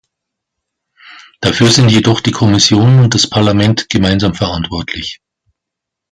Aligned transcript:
Dafür 1.41 1.67
sind 1.69 1.89
jedoch 1.91 2.21
die 2.21 2.31
Kommission 2.31 3.01
und 3.01 3.13
das 3.13 3.29
Parlament 3.29 3.87
gemeinsam 3.87 4.33
verantwortlich. 4.33 5.19